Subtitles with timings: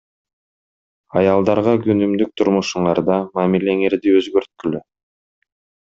[1.21, 4.85] Аялдарга күнүмдүк турмушуңарда мамилеңерди өзгөрткүлө.